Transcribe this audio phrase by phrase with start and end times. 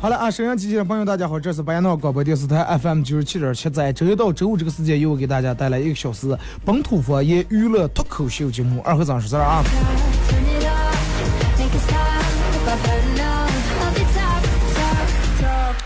[0.00, 8.80] 好了啊，沈阳机器的朋友，大家好，这是白羊闹广播电视台 FM 九十七点七，在周一到周五这个时间，又给大家带来一个小时本土方言娱乐脱口秀节目。
[8.84, 9.62] 二和早上十二啊，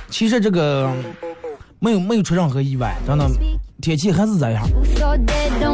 [0.08, 0.90] 其实这个
[1.78, 3.28] 没有没有出任何意外，真的，
[3.82, 4.66] 天气还是这样。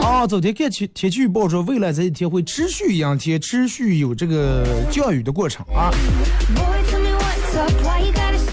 [0.03, 5.92] 啊，昨天看天天气预报说，未来这一天会持续阴天，持续有这个降雨的过程啊，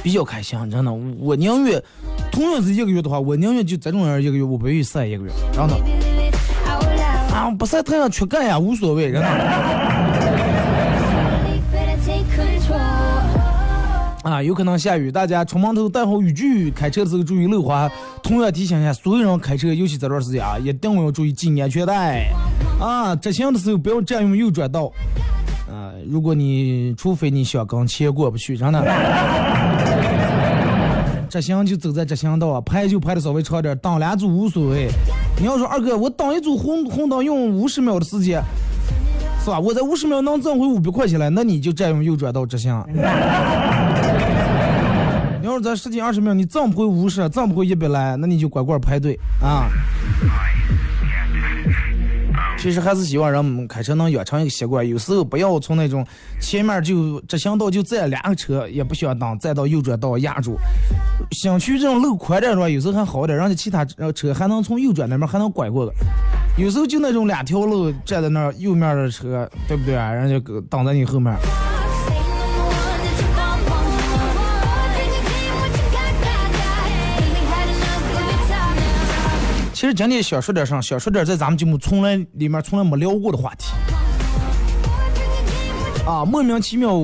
[0.03, 0.93] 比较开心，真的。
[0.93, 1.81] 我宁愿
[2.31, 5.75] 同样是一个月的话，我宁愿就这种样一个月，我不愿意晒一个月，真的。
[7.33, 10.08] 啊，不晒太阳缺钙呀，无所谓，真的。
[14.43, 17.89] 有可能下雨，大家出门头带好雨具，开车的时候注意路滑。
[18.23, 22.27] 同样提醒一下所有人开车，尤其这段时间啊，一定要注意系安全带。
[22.79, 24.91] 啊，直行的时候不要占用右转道。
[25.67, 28.83] 啊，如果你除非你想跟前过不去，真的。
[31.29, 34.89] 直行就走在直行道啊，排就排的稍微长点，挡两组无所谓。
[35.39, 38.41] 你要说二哥，我挡一组红红灯用五十秒的时间，
[39.43, 39.59] 是吧？
[39.59, 42.83] 我在五十秒能挣回五百块钱来，那你就占用右转道直行。
[45.49, 49.67] 要是咱十几二十秒，你挣不回五十，挣不回一百来，那你就乖乖排队啊。
[52.59, 56.05] 其实还是希望人们开车能养成一个习惯，有时候不要从那种
[56.39, 60.55] 前面就直行道就站两个车，也不想当，再到右转道压住。
[61.31, 62.69] 小区这种路宽点是吧？
[62.69, 63.83] 有时候还好点，人家其他
[64.13, 66.61] 车还能从右转那边还能拐过去。
[66.61, 70.11] 有时候就那种两条路站在那，右面的车对不对啊？
[70.11, 70.39] 人家
[70.69, 71.33] 挡在你后面。
[79.79, 80.81] 其实今天想说点啥？
[80.81, 83.67] 想说点在咱们节目从来里面从来没聊过的话题
[86.05, 86.99] 啊，莫名其妙，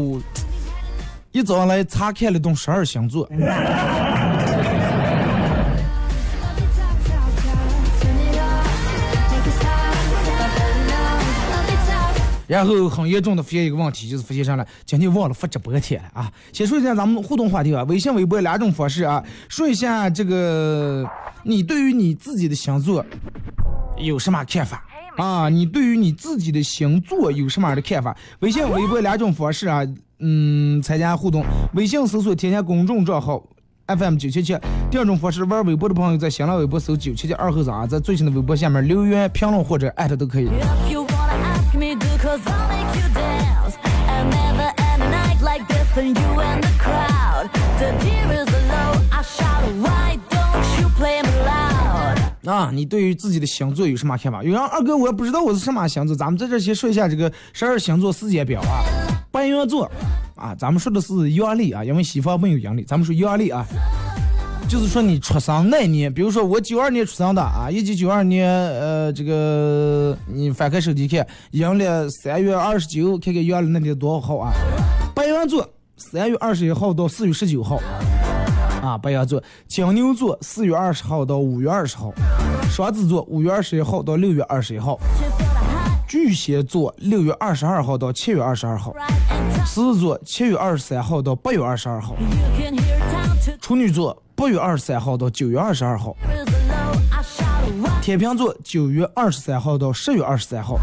[1.31, 3.25] 一早上来查看了栋十二星座，
[12.47, 14.65] 然后很严重的发现一个问题，就是发现啥了？
[14.85, 16.31] 今天忘了发直播贴了啊！
[16.53, 21.05] 先说一下咱们互动话题啊，微信、微博两种方式啊，说一下这个
[21.43, 23.05] 你对于你自己的星座
[23.97, 24.83] 有什么看法
[25.17, 25.49] 啊？
[25.49, 28.15] 你对于你自己的星座有什么样的看法？
[28.39, 29.81] 微信、微博两种方式啊，
[30.19, 33.43] 嗯，参加互动，微信搜索添加公众账号。
[33.87, 34.57] FM 九七七，
[34.89, 40.49] 第二种方式，玩微博的朋友在新浪微博搜九七七二后生啊，在最新的微博下面留言评论或者艾特都可以。
[45.95, 51.21] From you and the crowd the deer is a low i shout why don't you play
[51.23, 54.43] me loud 啊，你对于自己的星座有什么看法？
[54.43, 58.83] 有人二哥，我也不知道我是什么星座，咱们在这先说一下这个十二星座时间表啊。
[59.31, 59.89] 白羊座
[60.35, 63.65] 啊，咱们说的是阳历啊，因为西方没有阳历，咱们说阳历啊。
[64.67, 74.53] 就是说你出生那年，比如说我九二年出生的啊，一九九二年，呃，这个你翻开手机看，阳历三月二十九，看看阳历那天多少号啊？
[75.15, 77.79] 白羊座三月二十一号到四月十九号，
[78.81, 82.13] 啊，白羊座，金牛座四月二十号到五月二十号，
[82.69, 84.99] 双子座五月二十一号到六月二十一号，
[86.05, 88.93] 巨蟹座六月二十二号到七月二十二号，
[89.65, 92.13] 狮子座七月二十三号到八月二十二号，
[93.61, 96.13] 处女座八月二十三号到九月二十二号，
[98.01, 100.77] 天平座九月二十三号到十月二十三号，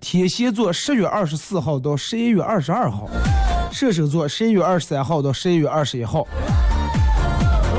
[0.00, 3.08] 天蝎座十月二十四号到十一月二十二号，
[3.72, 6.26] 射手座十一月二十三号到十一月二十一号，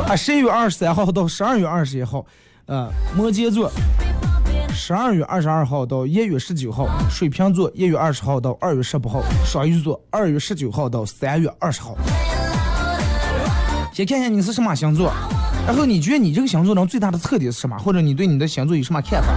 [0.07, 2.25] 啊，十一月二十三号到十二月二十一号，
[2.65, 3.71] 呃，摩羯座
[4.73, 11.95] 十二月二十二号到一月十九号，水瓶座一月二十号到二月十八号，双鱼座二月十九号到三月二十号。
[13.93, 15.13] 先看看你是什么星座，
[15.67, 19.29] 然后你觉得你这个星座中最大的特点是什么，或者你对你的星座有什么看法？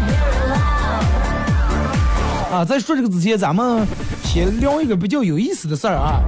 [2.51, 3.87] 啊，在说这个之前，咱们
[4.37, 6.21] 先聊一个比较有意思的事儿啊。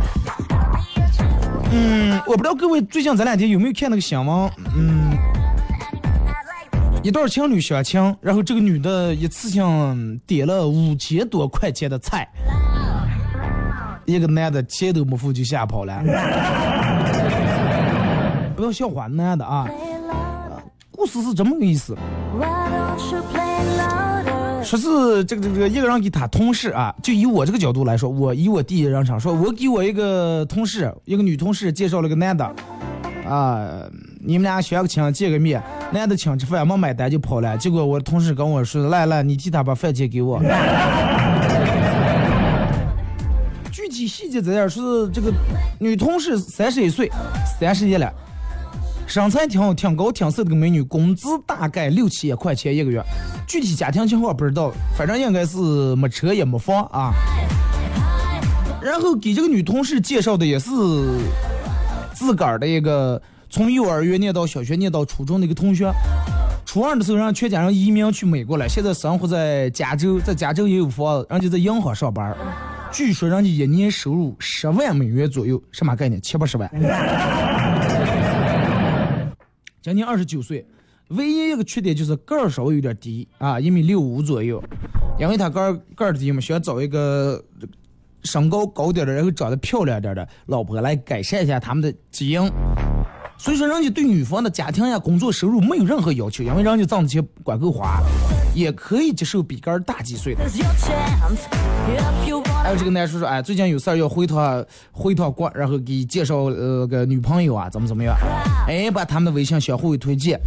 [1.70, 4.50] 嗯，我不知道各位最近这两天有没有看那个新闻？
[4.74, 5.10] 嗯，
[7.02, 12.26] 一对情侣相亲，然后这个女的一次性点了五千多块钱的菜，
[14.06, 16.00] 一个男的钱都没付就吓跑了。
[18.56, 19.68] 不要笑话男的啊！
[20.90, 21.94] 故事是这么个意思。
[24.68, 32.44] 说是这个这个一个人给他同事啊，就以我这个角度来说，我以我第一人称说，我给我一个同事，一个女同事介绍了个男的，
[33.26, 33.66] 啊，
[34.20, 40.38] 你们俩相个亲见个面，男的请吃饭没买单就跑了，结果我同事跟我说，来来，你替他把饭钱给我。
[43.72, 45.32] 具体细节在这儿，说是这个
[45.78, 47.10] 女同事三十一岁，
[47.58, 48.12] 三十一了。
[49.06, 53.02] 身材挺好，挺高挺瘦的个美女，工资大概六七千块钱一个月，
[53.48, 55.56] 具体家庭情况不知道，反正应该是
[55.96, 57.14] 没车也没房啊。
[58.82, 60.70] 然后给这个女同事介绍的也是
[62.12, 65.90] 自个儿的一个从幼儿园念到小学念到初中的一个同学。
[66.66, 72.36] 初二的时候，让全家人移民去美国了，现在生活在加州，在加州也有房子，人家在银行上班。
[72.92, 76.20] 据说人家一年收入十万美元左右，什么概念？
[76.20, 76.70] 七八十万。
[79.80, 80.66] 将近二十九岁，
[81.08, 84.62] 唯一一个缺点就是个儿稍微有点低啊，一米六五左右。
[85.18, 87.42] 因为他个儿个儿低嘛，需要找一个
[88.22, 92.40] 身高高点的，然后长得漂亮点的老婆来改善一下他们的基因。
[93.40, 98.02] 所以说，人家对女方的家庭呀、工作、收入没有任何要求，因为人家挣的钱管够花，
[98.52, 100.42] 也可以接受比个儿大几岁的。
[102.62, 108.16] 还有这个男生说，哎，最近有事儿要回趟回趟国，然后给介绍呃个女朋友啊，怎么怎么样？
[108.66, 110.40] 哎，把他们的微信相互推荐。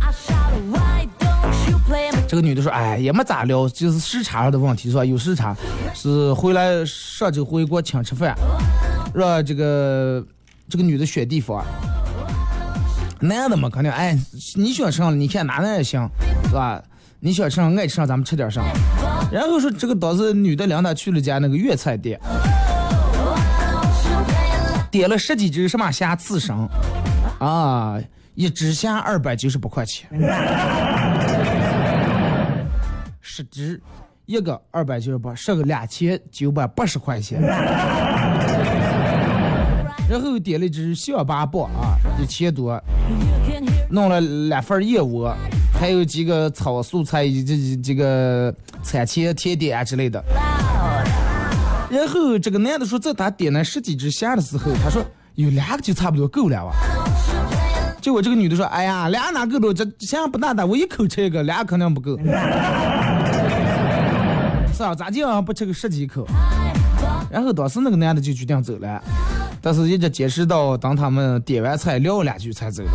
[2.28, 5.06] 这个女的说：“哎，也没咋聊，就是时差上的问题，是吧？
[5.06, 5.56] 有时差，
[5.94, 8.38] 是回来上周回国请吃饭，
[9.14, 10.24] 让这个
[10.70, 11.66] 这个女的选地方。
[13.22, 14.18] 男的嘛，肯定哎，
[14.56, 16.10] 你喜欢吃上了，你看哪能也行，
[16.46, 16.82] 是吧？
[17.20, 18.66] 你喜欢吃上爱吃上，咱们吃点上。
[19.32, 22.20] 然后说这个当时女的领他去了家那个粤菜店，
[24.90, 26.56] 点了十几只什么虾刺身，
[27.40, 28.00] 啊，
[28.34, 30.10] 一只虾二百九十八块钱。”
[33.22, 33.80] 十只，
[34.26, 37.40] 一个二百九十八，十个两千九百八十块钱。
[40.12, 42.78] 然后点了一只象拔蚌啊，一千多，
[43.90, 45.34] 弄了两份燕窝，
[45.80, 48.54] 还有几个炒素菜以及这这个
[48.84, 50.22] 餐前甜点啊之类的。
[51.90, 55.02] 然后这个男的说，在他点了十几只虾的时候，他说
[55.36, 56.74] 有两个就差不多够了哇。
[58.02, 59.74] 结果这个女的说：“哎呀，俩哪够多？
[59.74, 62.18] 这虾不大大，我一口吃一个，俩肯定不够。
[64.76, 66.28] ”是啊，咋就不吃个十几口？
[67.30, 69.02] 然后当时那个男的就决定走了，
[69.62, 72.92] 但是一直坚持到当他们点完菜聊两句才走的。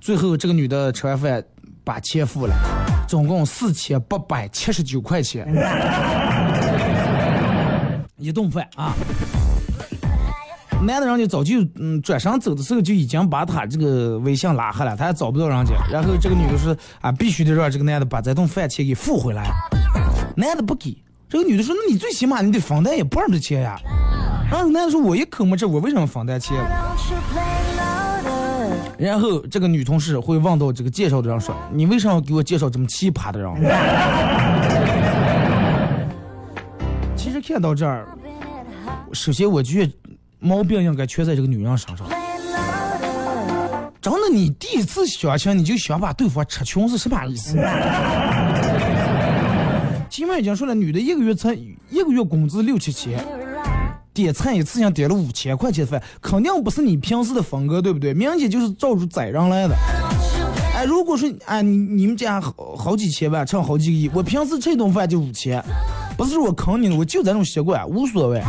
[0.00, 1.44] 最后这个女的吃完饭
[1.84, 2.54] 把钱付了，
[3.06, 5.46] 总共四千八百七十九块钱，
[8.16, 8.94] 一顿饭啊。
[10.84, 15.74] 男的人家早就嗯转身走的时候就已经把他这个微信拉黑了，他也找不到人家。
[15.88, 19.48] 然后这个女的说啊，必须得让这个男的把这顿饭钱给付回来。
[20.36, 23.78] 男的不给，这个女的说那你最起码你得分担一半的钱呀。
[24.52, 26.54] 然后男的说我一口没吃，我为什么房贷钱？
[28.98, 33.50] 然后这个女同事会问到这个介绍的人说：“你为什么要给我介绍这么奇葩的人？”
[37.16, 38.06] 其实看到这儿，
[39.14, 39.92] 首先我觉得
[40.38, 42.06] 毛病应该全在这个女人身上。
[44.02, 47.56] 真的，你第一次相亲你就想把对方吃穷是什么意思？
[50.10, 51.54] 前面已经说了，女的一个月才
[51.88, 53.18] 一个月工资六七千，
[54.14, 58.12] 点菜一次性点了五千块钱饭，肯定不是你平时的风格，对不对？
[58.12, 59.74] 明显就是照着宰人来的。
[60.74, 65.62] 哎，如果说哎你你们家好好几千万，挣好几个亿，我平时吃一顿饭就五千，
[66.16, 68.42] 不是我坑你，我就这种习惯，无所谓。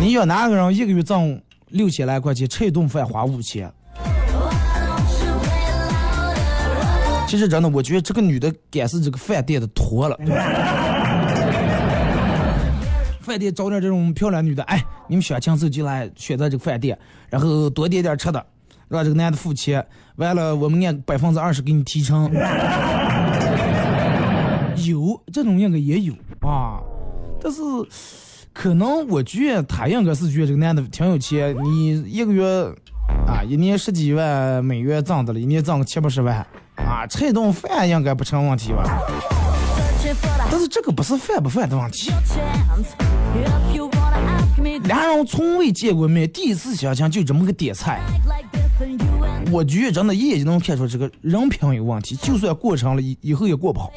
[0.00, 3.72] 你要哪个人一个月挣六千来块钱，吃一顿饭花五千？
[7.28, 10.18] 其实真的，我觉得这个女的该是这个饭店的托了。
[13.32, 16.98] 饭店找点这种漂亮女的，哎，你们选亲自就来选择这个饭店，
[17.30, 18.44] 然后多点点吃的，
[18.88, 19.82] 让这个男的付钱，
[20.16, 22.30] 完了我们按百分之二十给你提成。
[24.86, 26.12] 有这种应该也有
[26.42, 26.78] 啊，
[27.40, 27.62] 但是
[28.52, 32.44] 可能我觉得他应该是觉得这个男的挺有钱，你一个月
[33.26, 36.46] 啊一年十几万美元挣的了，一年挣个七八十万
[36.76, 39.00] 啊，吃一顿饭应该不成问题吧？
[40.50, 42.10] 但是这个不是饭不饭的问题，
[43.32, 43.50] chance.
[43.70, 48.00] If you wanna ask me, 俩人从未见过面，第一次相亲就这么个点菜，
[49.50, 53.90] 我觉真的一眼就能看出这个人品有问题，就算过成了，以以后也过不好。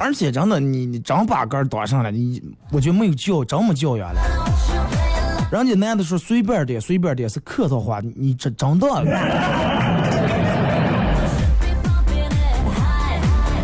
[0.00, 4.20] 而且真的，你你真把杆儿端上来，你我觉得没有教，真没教养了。
[5.50, 8.86] 人家男的说随便点，随便点是客套话，你这真的。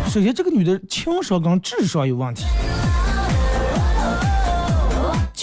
[0.09, 2.45] 首先，这个女的情商跟智商有问题。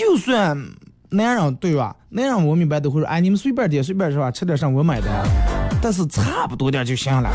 [0.05, 0.57] 就算
[1.11, 1.95] 男人对吧？
[2.11, 4.31] 男人我明白都会说，哎，你们随便点，随便是吧？
[4.31, 5.09] 吃点上我买单，
[5.81, 7.31] 但是差不多点就行了，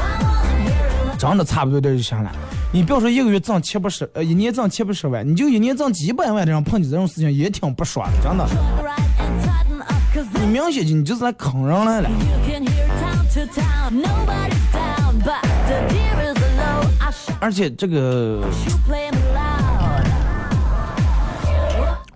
[1.18, 2.30] 真的差不多点就行了。
[2.74, 8.46] 你不要说一个月挣七八十，呃，一年挣七八十万，你就一年挣几百万的人碰见这种事情也挺不爽的，真的。
[10.42, 12.10] 你明显就你就是来坑人来了。
[17.40, 18.44] 而且这个，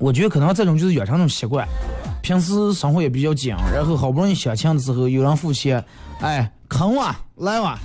[0.01, 1.63] 我觉得可能这种就是养成那种习惯，
[2.23, 5.85] 平时生活也比较紧，然后好不容易相亲的时候有人付钱，
[6.21, 7.05] 哎，坑我
[7.35, 7.77] 来哇，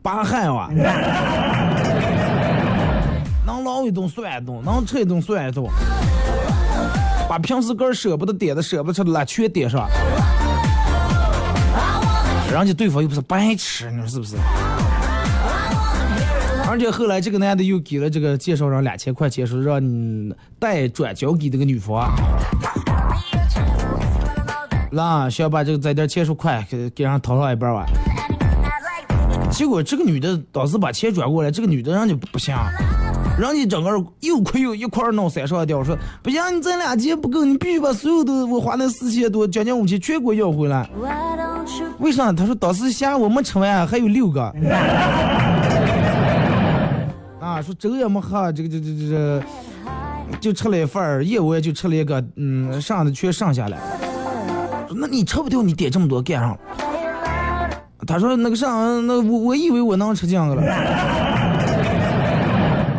[0.00, 0.66] 扒害我，
[3.44, 5.66] 能捞一顿算一顿，能吃一顿算一顿，
[7.28, 9.86] 把平时个儿舍不得点的、舍不得吃的全点上。
[12.50, 14.34] 人家对方又不是白痴，你说是不是？
[16.68, 22.10] 而且后来这个男的又给了这个介绍人两千块钱，说让你代转交给这个女方。
[24.92, 27.86] 那想把这个这点钱数快给给人掏上一半吧。
[29.50, 32.54] 结果这个女的当时把钱转过来，这个女的人家不行，
[33.38, 40.86] 人家整个又亏又一块弄三上吊，说不行，你这俩钱不够，你必须把所有的我花那四千多将近五千全给我要回来。
[41.98, 42.30] 为啥？
[42.30, 44.54] 他说当时下午没吃完，还有六个。
[47.58, 49.42] 啊，说粥也没喝，这个这这这这，
[50.38, 53.76] 就吃了一份儿，燕窝就吃了一个，嗯，剩的全剩下了。
[54.94, 56.56] 那你吃不掉，你点这么多干啥？
[58.06, 58.68] 他说那个啥，
[59.00, 60.62] 那我我以为我能吃这样的了。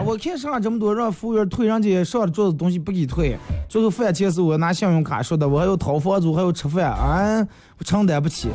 [0.06, 3.38] 我看上这么多，让服务员退人家上的桌子东西不给退，
[3.70, 7.48] 最后饭钱是我拿信用卡说的，我还要掏房租，还要吃饭，啊，
[7.78, 8.50] 我承担不起。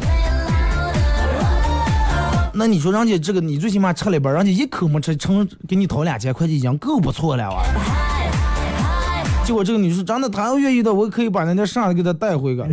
[2.56, 7.64] 那你说人家这个，你最起码吃了一半，人家一口没吃，成给你掏两千块钱已经够不错了哇。
[9.44, 12.62] 结果这个女士真的，她要愿意的，我可以把人家上来给她带回去。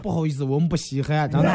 [0.00, 1.50] 不好意思，我们不稀罕，真的。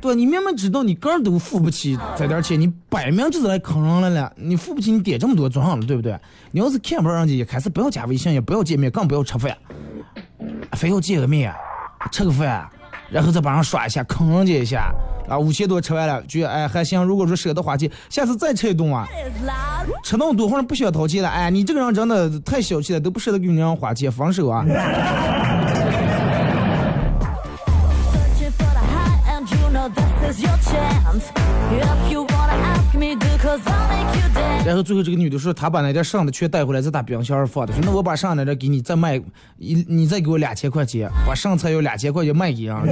[0.00, 4.32] 对，你明明知道你个儿都付不起这点钱，你摆明就是来坑人来了。
[4.36, 6.18] 你付不起，你点这么多装上了，对不对？
[6.50, 9.56] 你要是看不上人家，一开始不要加微信，也不要见面，更不要吃饭，
[10.72, 11.54] 非要见个面，
[12.10, 12.68] 吃个饭，
[13.10, 14.92] 然后再把人刷一下，坑人家一下。
[15.28, 17.02] 啊，五千多吃完了，觉得哎还行。
[17.02, 19.06] 如果说舍得花钱，下次再吃一顿啊。
[20.02, 24.64] 吃那么多，或者不需要掏钱了，哎，你这个人真的太小气了，都不舍得给女人花钱，分手啊！
[34.66, 39.20] 然后最后这个女的说，她把那点剩的全带回来，在她冰箱放的，说那我把剩的这给你再卖，
[39.58, 42.76] 一你再给我两千块钱，把剩菜有两千块钱卖给人。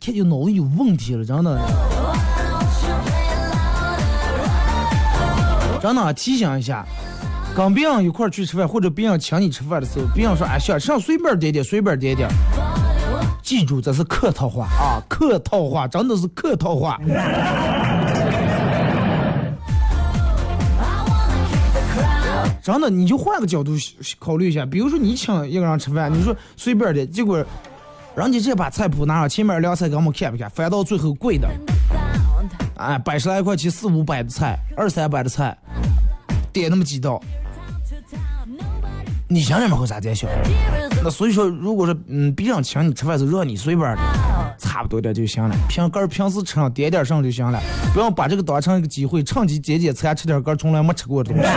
[0.00, 1.58] 看就脑子有问题了，真的。
[5.82, 6.86] 真的提醒一下，
[7.54, 12.28] 跟别人一块去吃饭，或者别人请你吃饭的时候，别人说哎想上随便点点，随便点点。
[13.48, 17.00] 记住，这是客套话啊，客套话，真的是客套话。
[22.62, 23.72] 真的，你就换个角度
[24.18, 27.42] 考虑一下，比如说你请一个人吃饭，你说随便的，结果
[28.14, 30.50] 人家直接把菜谱拿上，前面凉菜给我们看不看？
[30.50, 31.48] 翻到最后贵的.
[32.76, 35.56] 哎，百十来块钱，四五百的菜，二三百的菜，
[36.52, 37.18] 点那么几道
[39.30, 44.00] 你想想们会咋在想？here is 那所以说，如果说嗯别人请你吃饭是让你随便的，
[44.58, 47.60] 差不多点就行了，平个儿平时吃上点点上就行了，
[47.92, 51.48] 不要把这个当成一个机会，趁机解解馋，吃点个儿从来没吃过的东西。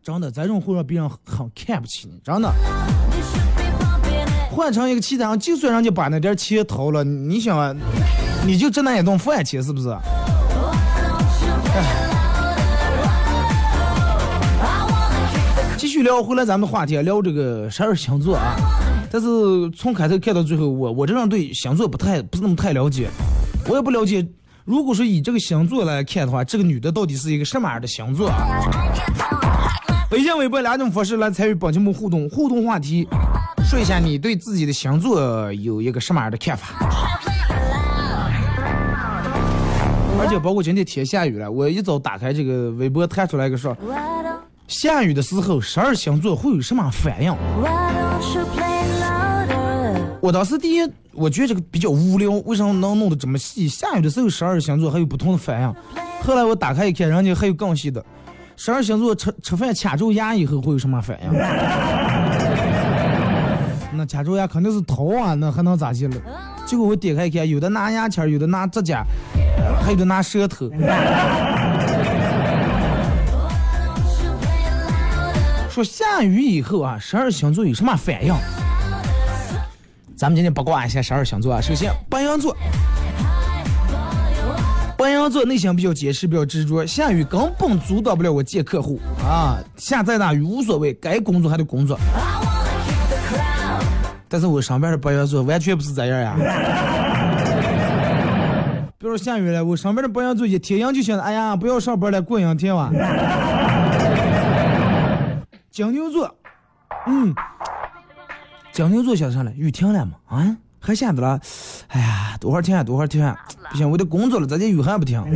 [0.00, 2.48] 真的，咱这种会让别人很看不起你，真的。
[4.48, 7.76] 换成一个其他，就算人家把那点钱掏了，你想，
[8.46, 9.88] 你就挣那一顿饭钱是不是？
[15.80, 18.54] 继续聊回来咱们话题，聊这个十二星座啊。
[19.10, 19.26] 但是
[19.70, 23.08] 从开头看到最后，我我这人对星座不太不是那么太了解，
[23.66, 24.22] 我也不了解。
[24.66, 28.60] 如果说以这个星座来看的话，这个女的到底是一个什么样的星座啊？
[30.10, 33.08] 微信、微博两种方式来参与本节目互动，互动话题，
[33.64, 36.66] 说一下你对自己的星座有一个什么样的看法？
[40.20, 43.74] 而且包括今天天下雨了，我一早打开这个微博，弹出来一个说，
[44.70, 47.34] 下雨的时候十二星座会有什么反应？
[50.22, 53.66] 我当时第一，我觉得这个比较无聊，为什么能弄得这么细？
[53.66, 55.74] 下雨的时候十二星座还有不同的反应。
[56.22, 58.04] 后来我打开一看，人家还有更细的，
[58.54, 61.32] 十二星座吃吃饭卡住牙以后会有什么反应？
[63.98, 66.14] 那卡住牙肯定是头啊，那还能咋地了？
[66.64, 69.02] 结果我点开一看，有的拿牙签，有的拿指甲，
[69.82, 70.70] 还有的拿舌头。
[75.80, 78.34] 说下雨以后啊，十二星座有什么反应？
[80.14, 81.58] 咱们今天八卦一下十二星座啊。
[81.58, 82.54] 首先，白羊座，
[84.98, 86.84] 白羊座内心比较坚持，比较执着。
[86.84, 91.98] 下雨根本阻挡不了我见客户啊，下再大雨无所谓，该工作还得工作。
[94.28, 96.36] 但是我上班的白羊座完全不是这样呀。
[99.00, 102.92] 比如下雨了，我上班的白羊座一天阳就想着，哎呀，不要上班了，过两天吧。
[105.70, 106.34] 金牛座，
[107.06, 107.32] 嗯。
[108.72, 110.12] 金牛座想上了，雨停了吗？
[110.26, 111.40] 啊，还下着了。
[111.88, 113.32] 哎呀，多会儿停多会儿停，
[113.70, 115.22] 不行，我得工作了，咱这雨还不停？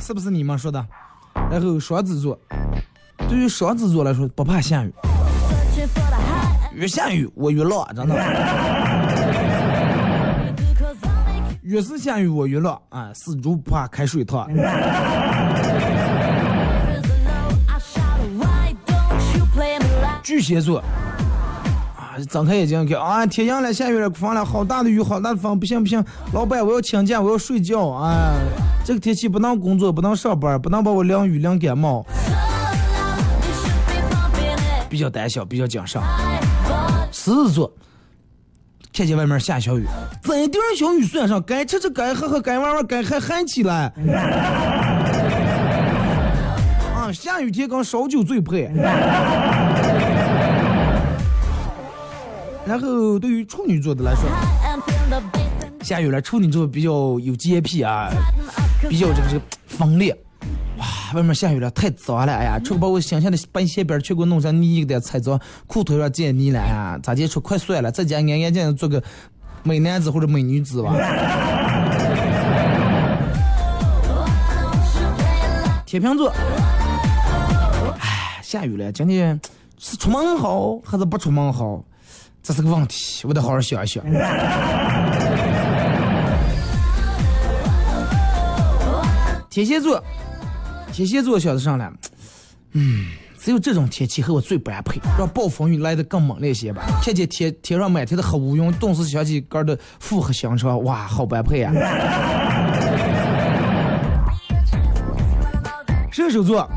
[0.00, 0.84] 是不是你们说的？
[1.50, 2.36] 然后双子座，
[3.28, 4.92] 对于双子座来说不怕下雨，
[6.74, 8.14] 越下雨我越乐，真的。
[11.62, 14.48] 越是下雨我越乐啊，死猪不怕开水烫。
[20.22, 20.78] 巨蟹座
[21.96, 28.34] 啊，睁开眼睛看啊，天阳了，下雨了，放了好大的雨，好大的风，不行不行，老板我要请假，我要睡觉啊！
[28.84, 32.04] 这个天气不能工作，不能上班，不能把我淋雨淋感冒。
[34.88, 36.02] 比较胆小，比较谨慎。
[37.12, 37.72] 狮子座，
[38.92, 39.86] 看见外面下小雨，
[40.22, 43.92] 这点小雨算上，该吃吃，该喝喝，该玩玩，该嗨嗨起来。
[46.96, 48.68] 啊，下雨天跟烧酒最配。
[52.70, 54.22] 然后对于处女座的来说，
[55.82, 58.08] 下雨了，处女座比较有洁癖啊，
[58.88, 60.14] 比较这个这个锋利。
[60.78, 69.02] 哇，外面下雨了，太脏了，哎呀，出去把我新鲜的白鞋边全给我弄成泥给踩脏，裤腿上见泥了呀，咋地说快算了，在家安安静静做个
[69.64, 70.94] 美男子或者美女子吧。
[75.84, 76.32] 天平座，
[77.98, 79.40] 哎，下雨了，今天
[79.76, 81.82] 是出门好还是不出门好？
[82.42, 84.02] 这是个问题，我得好好想一想。
[89.50, 90.02] 天蝎座，
[90.92, 91.92] 天蝎座想的上来，
[92.72, 96.82] 嗯，只有这种天气和我最般配，让暴风雨来的更猛烈些吧。
[97.02, 101.72] 看见天天上满天的黑乌云，顿时想起哥的复合香车，哇，好般配呀！
[106.12, 106.68] 射手座，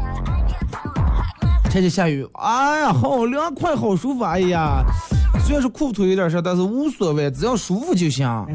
[1.66, 4.84] 看见下雨，哎呀，好凉快，好舒服，哎呀。
[5.46, 8.26] 虽然是裤腿有点事，但是无所谓，只要舒服就行。
[8.26, 8.48] 啊，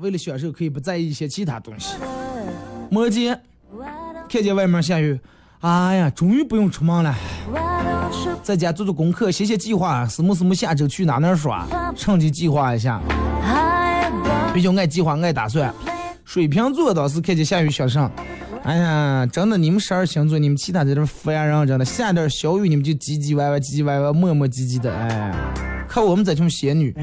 [0.00, 1.94] 为了享受，可以不在意一些其他东西。
[2.90, 3.36] 摩羯，
[4.28, 5.18] 看见外面下雨，
[5.60, 7.14] 哎呀，终于不用出门了，
[8.42, 11.66] 在家做做功课，写写计划，什么什么下周去哪哪耍，
[11.96, 13.00] 趁机计划一下。
[14.52, 15.72] 比较爱计划，爱打算。
[16.24, 18.10] 水瓶座倒是看见下雨想上。
[18.62, 25.32] 哎呀，真的，你们十二星座，你们其他在这烦人，真的，下点小雨你们就唧唧歪歪、唧唧歪歪、磨磨唧唧的，哎，
[25.88, 26.94] 看我们这群仙女。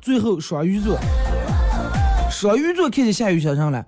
[0.00, 0.96] 最后双鱼座，
[2.30, 3.84] 双鱼座看见下雨想上来，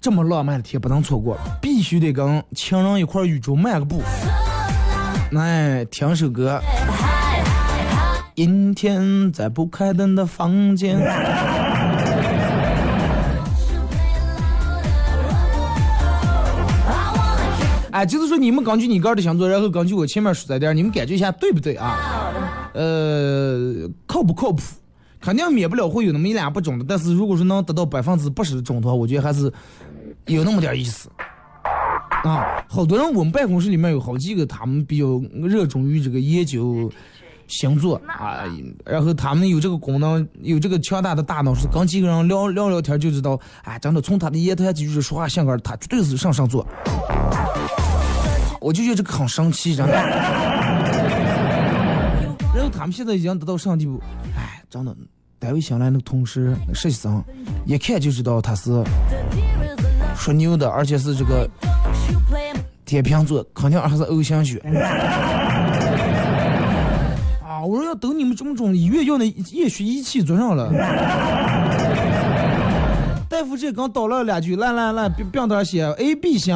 [0.00, 4.00] 这么浪漫的天不能错过，必须得跟情人一块雨中漫个步。
[5.32, 6.60] 来听首歌，
[8.36, 10.96] 阴天在不开灯的房间。
[18.02, 22.32] 哎，就是说你们根据你个的星座，然后根据我前面说的点，你们感觉一下对不对啊？
[22.74, 24.60] 呃，靠不靠谱？
[25.20, 29.42] 肯定免不了会有那么一两不准的，但是如果说能得到百分之八十的准的话，我觉得还是
[30.26, 31.08] 有那么点意思。
[32.24, 36.90] 啊，好多人我们办公室里面有好几个，他们比较热衷于这个研究
[37.46, 38.42] 星座啊，
[38.84, 46.66] 然后他们有这个功能，有这个强大的大脑，是跟几个人聊聊聊天就知道，哎，真的从他的言谈举止、说话性格，他绝对是上上座。
[48.62, 49.92] 我就觉得这个很生气，真的。
[52.54, 54.00] 然后他们现在已经得到什么地步？
[54.36, 54.94] 哎，真的，
[55.38, 57.22] 单位新来那个同事、那实习生，
[57.66, 58.84] 一看就知道他是
[60.14, 61.48] 属牛的，而且是这个
[62.84, 64.58] 天秤座，肯定还是 O 型血。
[67.42, 70.70] 啊，我说要等你们这么种医院要那验血仪器做上了。
[73.28, 76.54] 大夫这刚叨了两句，来来来，病病单写 A B 型。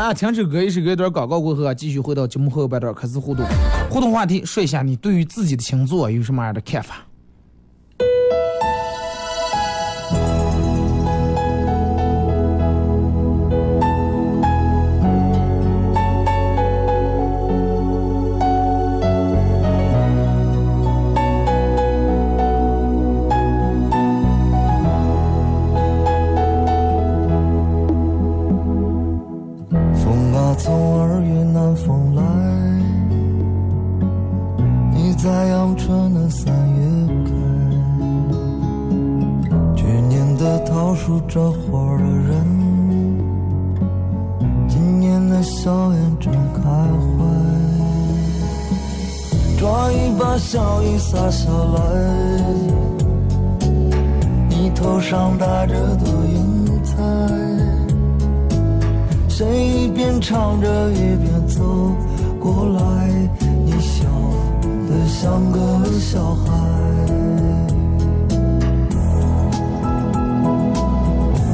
[0.00, 3.44] 啊，停止隔，一首隔一段广告过后啊，继续回到节目后半段开始互动。
[3.90, 7.06] 互动话题，说一下你对于自己的星座有什么样的看法？
[49.60, 51.82] 抓一把小雨洒下来，
[54.48, 56.96] 你头上戴着的云彩。
[59.28, 61.62] 谁一边唱着一边走
[62.40, 63.06] 过来？
[63.66, 64.04] 你笑
[64.88, 66.50] 得像个小孩。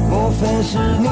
[0.09, 1.09] 莫非是你？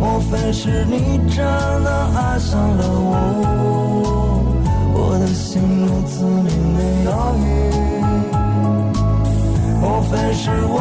[0.00, 1.36] 莫非是你真
[1.84, 4.13] 的爱上了我？
[4.94, 7.10] 我的心如此明媚摇
[7.42, 7.44] 曳。
[9.80, 10.78] 莫非是我？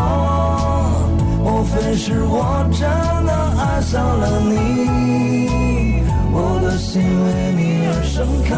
[1.44, 2.80] 莫非是我真
[3.26, 4.52] 的爱上了你？
[6.32, 8.52] 我的心为你而盛开，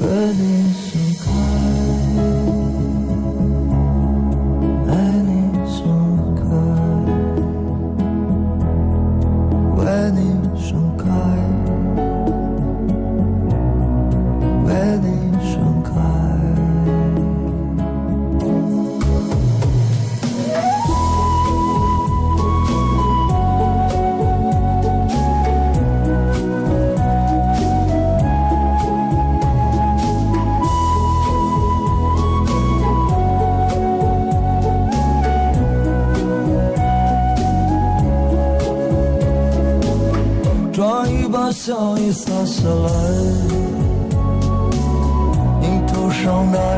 [0.00, 0.04] 为
[0.38, 0.42] 你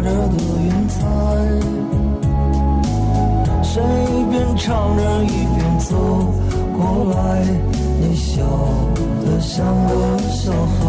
[0.02, 0.96] 着的云彩，
[3.62, 5.96] 谁一边唱着一边走
[6.76, 7.44] 过来，
[8.00, 8.42] 你笑
[9.24, 10.82] 得像个小孩。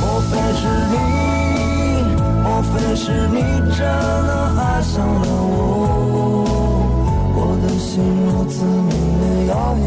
[0.00, 0.94] 莫非是你？
[2.42, 3.36] 莫非是你
[3.76, 5.58] 真的爱上了我？
[7.36, 7.90] 我的心
[8.24, 9.84] 如此明媚摇曳。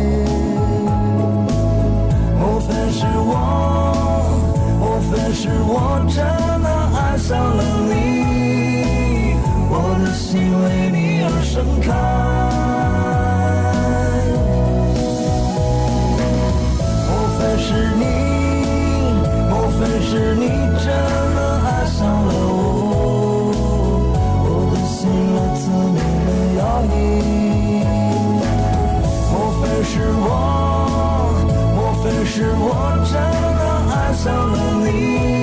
[2.40, 3.32] 莫非是我？
[5.44, 6.24] 是我真
[6.64, 9.36] 的爱上了你？
[9.68, 11.92] 我的心为你而盛开。
[17.10, 17.68] 莫非是
[18.00, 18.08] 你？
[19.50, 20.48] 莫非是你
[20.80, 20.88] 真
[21.36, 23.52] 的爱上了我？
[24.46, 26.96] 我的心如此明媚摇曳。
[29.30, 29.92] 莫非是
[30.24, 30.32] 我？
[31.76, 32.64] 莫非是我
[33.12, 33.12] 真
[34.24, 35.43] 少了你。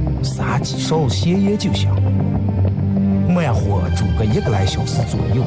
[0.23, 1.89] 撒几勺咸盐就行。
[3.27, 5.43] 慢火煮个一个来小时左右。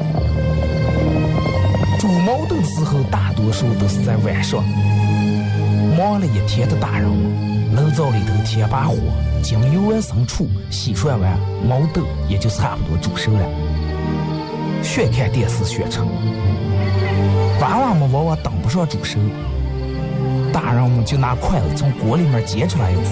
[1.99, 4.63] 煮毛豆的时候，大多数都是在晚上。
[5.97, 8.95] 忙了一天的大人们，炉灶里头添把火，
[9.41, 13.39] 将油温升处，洗涮完，毛豆也就差不多煮熟了。
[14.83, 16.07] 学看电视学成。
[17.61, 19.17] 娃娃们往往等不上煮熟，
[20.51, 23.11] 大人们就拿筷子从锅里面夹出来一只，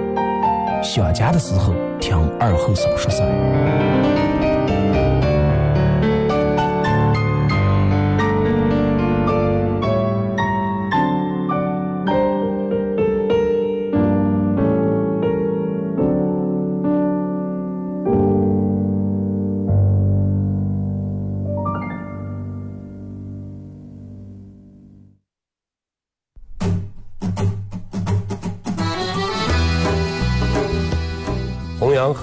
[0.81, 4.30] 想家的时候，听二后生说事儿。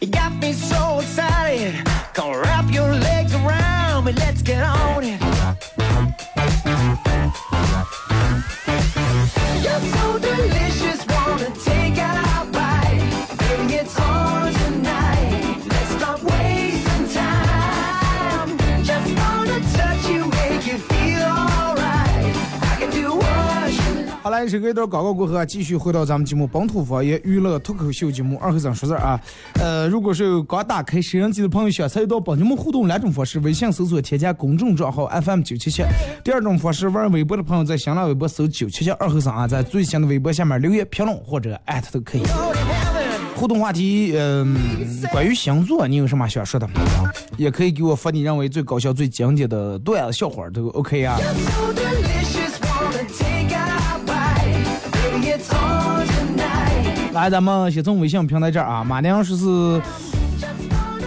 [0.00, 1.74] You got me so excited.
[2.12, 5.25] Come wrap your legs around me, let's get on it.
[24.36, 29.18] 来，这个一段广告过后啊，继续回到咱们节目本土方言娱乐脱口秀节目二和尚说事儿啊。
[29.54, 35.84] 呃，如果是刚打开摄像机的朋友，想参与到帮节目互动两种方式：微信搜索添加公众账号 FM 九七七；
[36.22, 42.22] 第二种方式，玩微博的朋友在新浪微博搜九七七二和尚啊，在最新的微博下面留言评论或者艾特都可以。
[43.34, 44.54] 互动话题，嗯、
[45.12, 46.68] 关于星座，你有什么想说的？
[47.38, 51.18] 也可以给我发你认为最搞笑、最经典的段子、笑话都 OK 啊。
[57.16, 59.80] 来，咱们先从微信平台这儿啊，马良说是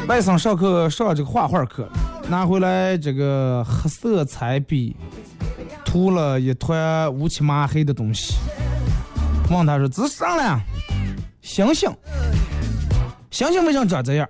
[0.08, 1.88] 外甥上课上这个画画课，
[2.28, 4.96] 拿回来这个黑色彩笔，
[5.86, 8.34] 涂了一团乌漆麻黑的东西。
[9.52, 10.60] 问他说：“这是啥了？
[11.44, 11.88] 星星，
[13.30, 14.28] 星星为什么长这样？”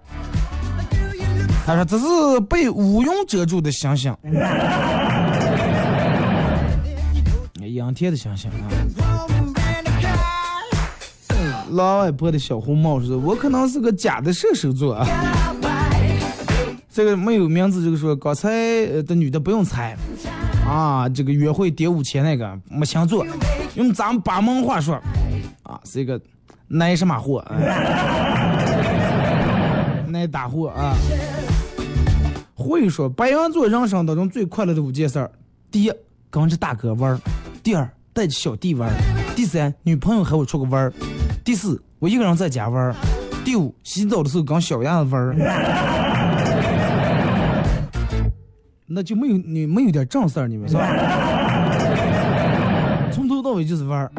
[1.65, 2.05] 他说：“这是
[2.41, 4.13] 被乌云遮住的星星，
[7.55, 8.67] 阴天的星星啊。”
[11.71, 15.07] 老外婆的小红帽说：“我可能是个假的射手座啊。”
[16.91, 18.49] 这个没有名字，这个说刚才
[19.03, 19.95] 的女的不用猜。
[20.67, 23.25] 啊，这个约会点五千那个没星座，
[23.75, 24.95] 用咱们巴门话说。
[25.63, 26.19] 啊，是一个
[26.67, 27.45] 耐什么货，
[30.07, 30.95] 耐大货啊。
[32.55, 35.31] 会说白羊座人生当中最快乐的五件事儿：
[35.71, 35.91] 第一，
[36.29, 37.17] 跟着大哥玩儿；
[37.63, 38.95] 第二，带着小弟玩儿；
[39.35, 40.91] 第三，女朋友和我出个玩儿；
[41.49, 42.93] 第四，我一个人在家玩儿；
[43.43, 45.33] 第五，洗澡的时候跟小鸭子玩儿。
[48.85, 50.85] 那就没有你没有点正事儿，你们是吧？
[53.11, 54.11] 从头到尾就是玩儿。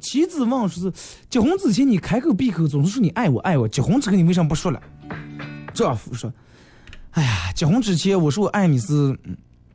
[0.00, 0.92] 妻子问说是
[1.30, 4.82] 结婚之前你开口闭口总是说你爱我爱我，结婚之后你为什么不说了？
[5.72, 6.32] 丈夫说，
[7.12, 9.16] 哎呀，结婚之前我说我爱你是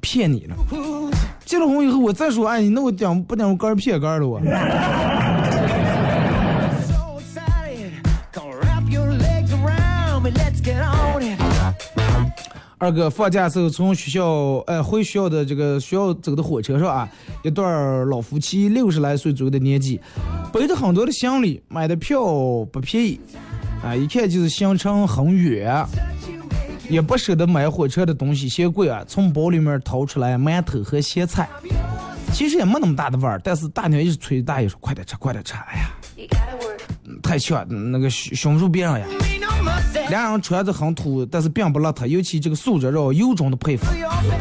[0.02, 0.58] 骗你了，
[1.46, 4.42] 结了婚以后我再说爱你，那我讲不讲我杆儿骗杆了我。
[12.82, 14.26] 二哥放假时候从学校
[14.66, 17.08] 呃回学校的这个学校走的火车上啊，
[17.44, 20.02] 一对儿老夫妻六十来岁左右的年纪，
[20.52, 22.20] 背着很多的行李，买的票
[22.72, 23.20] 不便宜，
[23.84, 25.86] 啊，一看就是行程很远，
[26.90, 31.48] 也不舍得买火车的东西嫌贵啊，从包里面掏出来馒头和咸菜，
[32.34, 35.92] 其实也没那么大的味儿，但是大娘一直催大爷说快点吃快点吃，哎呀，
[37.22, 39.06] 太呛，那个熏熏住别人呀。
[40.10, 43.86] 两人穿着很土，但是并不邋遢，尤其这个素质让我由衷的佩服，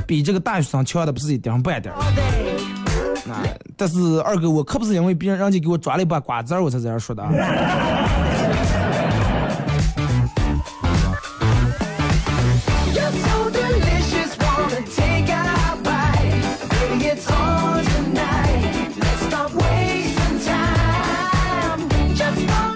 [0.06, 1.98] 比这个大学生强的不是一点半点儿。
[3.30, 3.44] 啊，
[3.76, 7.30] 但是二哥，我可不是因为别人人家给我抓了一把瓜子儿，我才这样说的啊。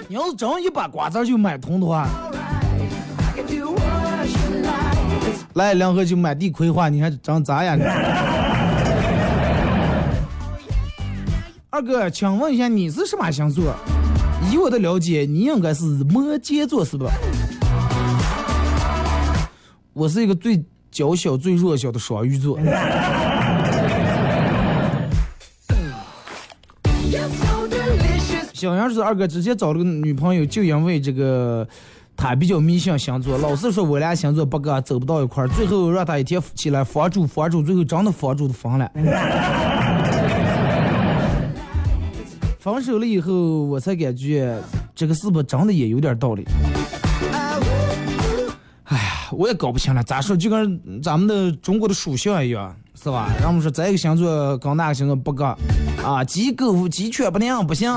[0.07, 2.07] 你要是真一把瓜子儿就买通的话，
[5.55, 7.79] 来两盒就满地葵花，你还长咋样？
[11.69, 13.73] 二哥，请问一下你是什么星座？
[14.51, 17.09] 以我的了解，你应该是摩羯座，是吧？
[19.93, 22.59] 我是一个最娇小、最弱小的双鱼座。
[28.51, 31.65] 小杨是二哥直接找了个女朋友，就因为这个
[32.17, 38.89] 他比较迷信星座，老是说我俩星座不合，走不到一块儿，最后让他一天起来房主房主，最后真的房主都疯了。
[42.59, 43.33] 分手了以后，
[43.65, 44.57] 我才感觉
[44.95, 46.43] 这个是不是真的也有点道理。
[48.85, 53.29] 哎呀，我也搞不清了，咋说就跟咱们的中国的属相一样，是吧？
[53.39, 55.55] 让我们说这个星座跟那个星座不合，
[56.03, 57.91] 啊，鸡狗鸡犬不宁不行。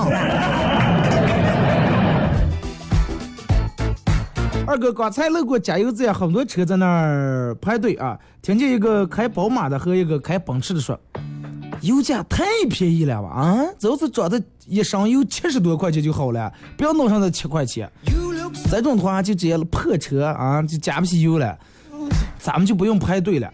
[4.69, 8.19] 二哥刚才路过加油站，很多车在那儿排队啊。
[8.43, 11.01] 听见一个开宝马的和一个开奔驰的说
[11.81, 13.31] ：“油价太便宜了吧？
[13.31, 17.91] 啊，这要是装的一升油七十多块钱就好了，不要弄上这七块钱。
[18.71, 21.59] 这种的话就直接破车啊，就加不起油了，
[22.39, 23.51] 咱们就不用排队了。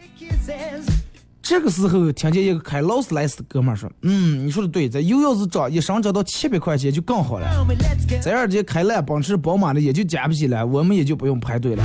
[1.45, 7.47] 这个时候，听见一个开劳斯莱斯的哥们儿说：“嗯，你说的对，这油要是涨一升涨到七百块钱就更好了。
[7.47, 11.85] Tell me, let's get 这开烂奔驰、宝马的也就加不起来，我们也就不用排队了。”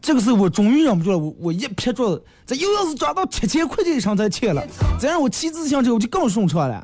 [0.00, 4.62] 这个时候我终于忍不住了，我我一撇桌子，这油要是涨到七千块钱以上才切了，
[4.98, 6.82] 再让我骑自行车我就更顺畅了。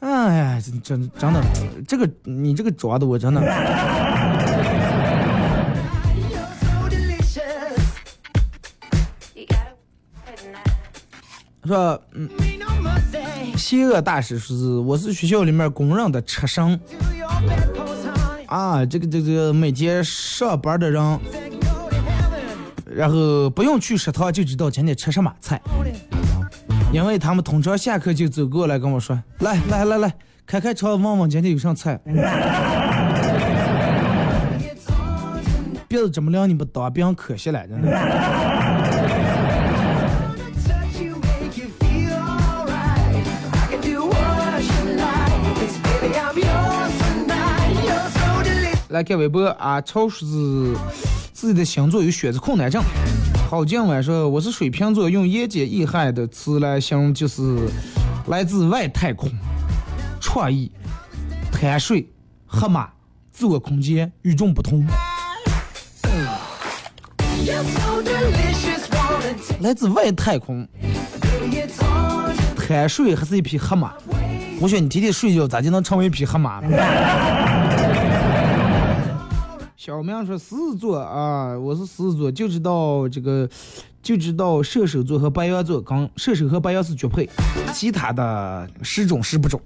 [0.00, 1.44] 哎呀，真真真的，
[1.86, 3.40] 这个你这个抓的我真的。
[11.64, 12.28] 说嗯，
[13.56, 16.80] 邪恶大师是我是学校里面公认的车神
[18.46, 21.20] 啊，这个这个每天上班的人，
[22.86, 25.60] 然后不用去食堂就知道今天吃什么菜，
[26.92, 30.14] 因为他们通常下课就走过来跟我说，来来来来，
[30.46, 32.00] 开开车问问今天有啥菜。
[35.88, 37.88] 鼻子这么亮，你不当兵可惜了，真的。
[48.88, 50.24] 来看微博啊，超是
[51.32, 52.82] 自己的星座有选择困难症。
[53.50, 57.68] 郝静晚说我是水瓶座，用言简意赅的词来形容就是
[58.28, 59.30] 来自外太空，
[60.20, 60.72] 创意、
[61.52, 62.08] 贪睡、
[62.46, 62.88] 黑马、
[63.30, 64.86] 自我空间与众不同。
[69.60, 70.66] 来自外太空，
[72.56, 73.92] 贪睡还是一匹黑马？
[74.60, 76.68] 我说你天天睡觉，咋就能成为一匹黑马呢？
[79.88, 83.48] 小明说狮子座啊，我是狮子座，就知道这个，
[84.02, 87.26] 就知道射手座和白羊座跟射手和白羊是绝配，
[87.72, 89.58] 其他的十种十不中。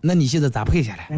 [0.00, 1.08] 那你现在咋配下来？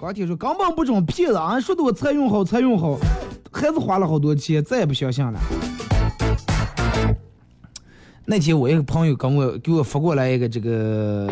[0.00, 1.58] 刚听说根本不中，骗子啊！
[1.58, 2.96] 说的我才用好才用好，
[3.50, 5.40] 还是花了好多钱，再也不相信了。
[8.24, 11.28] 那天我一个朋友跟我给我发过来一个这个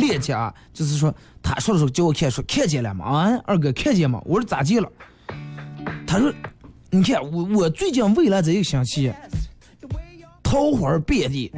[0.00, 3.04] 链接啊，就是说他说的时候叫我看，说看见了吗？
[3.04, 4.20] 啊，二哥看见吗？
[4.24, 4.88] 我说咋见了？
[6.06, 6.32] 他说
[6.90, 9.12] 你看我我最近未来这一个星期，
[10.42, 11.50] 桃花遍地。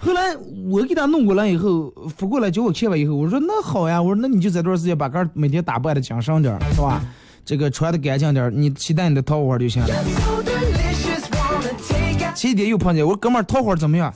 [0.00, 0.34] 后来
[0.70, 7.02] 我给他弄过来以后，扶过来叫我看完以后，我说那好呀，我说那你就这段时间把个每天打扮的精神点，是吧？
[7.44, 9.88] 这个穿的干净点，你期待你的桃花就行了。
[12.40, 14.10] 前几天又碰见我哥们儿桃花怎么样？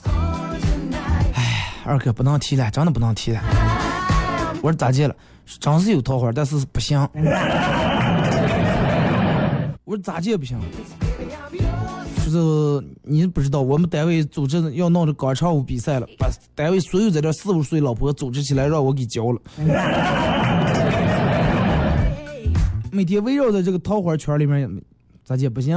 [1.34, 3.40] 哎，二哥不能提了，真的不能提了。
[4.62, 5.14] 我说咋的了？
[5.60, 6.98] 真是有桃花，但是不行。
[9.84, 10.58] 我说咋介不行？
[12.24, 19.38] 就是你不知道，我们单位组织要弄这广场舞比赛了，把单位所有在这四五岁老婆组织起来，让我给教了。
[22.90, 24.66] 每天围绕在这个桃花圈里面，
[25.26, 25.76] 咋介不行？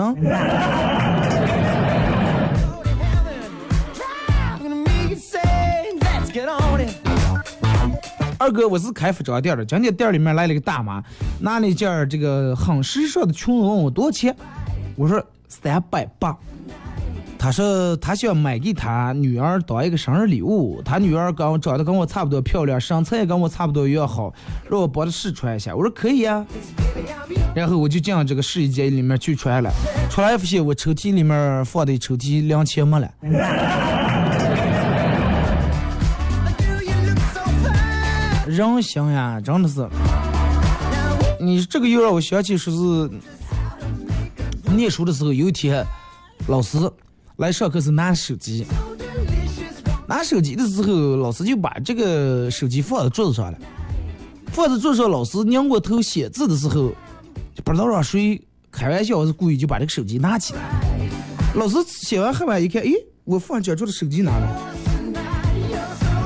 [8.48, 11.04] 二哥，我是开服装店的，今天店里面来了个大妈，
[11.42, 14.34] 拿了一件这个很时尚的裙子，问我多少钱，
[14.96, 16.34] 我说三百八。
[17.38, 24.34] 他说他想买给他女儿当一个生日礼物，他女儿跟我长得跟我差不多漂亮，身材也跟我差不多一样好，
[24.72, 25.76] 让我帮她试穿一下。
[25.76, 26.46] 我说可以呀、
[27.54, 29.70] 然后我就进这个试衣间里面去穿了，
[30.10, 33.12] 出来发现我抽屉里面放的抽屉两千没了。
[38.58, 39.88] 人心呀，真的是。
[41.40, 43.12] 你这个又让我想起说是
[44.76, 45.86] 念书的时候，有一天
[46.48, 46.80] 老师
[47.36, 48.66] 来上课是拿手机，
[50.08, 53.58] 拿手机的时候，老师就把这个手机放在桌子上了，
[54.48, 56.90] 放在桌子上，老师拧过头写字的时候，
[57.54, 58.42] 就不知道让谁
[58.72, 60.60] 开玩笑是故意就把这个手机拿起来。
[61.54, 62.92] 老师写完黑板一看，诶，
[63.24, 64.77] 我放讲桌的手机拿了。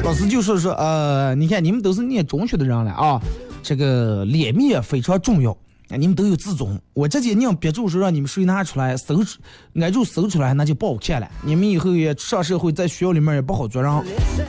[0.04, 3.22] 老师就说说，呃，你看你们都是念中学的人了啊，
[3.62, 5.56] 这个脸面非常重要，
[5.90, 6.80] 你们都有自尊。
[6.94, 9.40] 我直接念别住说让你们谁拿出来搜出，
[9.80, 11.30] 挨住搜出来，那就不好看了。
[11.44, 14.04] 你们以后也上社会，在学校里面也不好做人。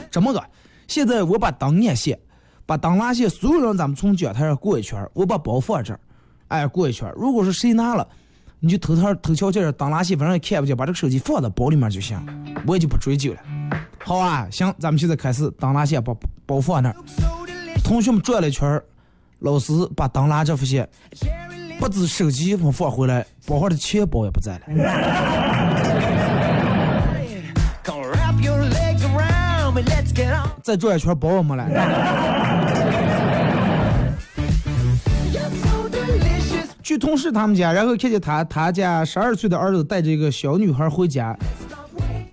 [0.09, 0.43] 这么个，
[0.87, 2.19] 现在我把灯按线，
[2.65, 5.99] 把灯拉线，所有人咱们从讲台上过一圈，我把包放这儿，
[6.47, 7.09] 哎，过一圈。
[7.15, 8.05] 如果是谁拿了，
[8.59, 12.19] 你就偷偷偷悄悄的灯拉线，反正也看不见，把这个手机放在包里面就行，
[12.65, 13.39] 我也就不追究了。
[14.05, 16.13] 好啊，行，咱们现在开始灯拉线包
[16.45, 16.95] 包放那儿。
[17.85, 18.81] 同学们转了一圈，
[19.39, 20.87] 老师把灯拉着发现，
[21.79, 24.61] 不止手机没放回来，包上的钱包也不在了。
[30.61, 31.65] 再转一圈，包也没了。
[36.83, 41.37] 去同事他们家，然后看见他他家十二岁的儿子带着一个小女孩回家，